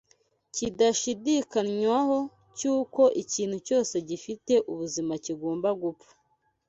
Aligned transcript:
kidashidikanywaho 0.55 2.17
cy’uko 2.57 3.01
ikintu 3.21 3.57
cyose 3.67 3.95
gifite 4.09 4.53
ubuzima 4.71 5.13
kigomba 5.25 5.69
gupfa 5.81 6.13